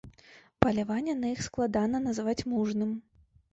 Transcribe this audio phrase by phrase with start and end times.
[0.63, 2.99] Паляванне на іх складана назваць мужным.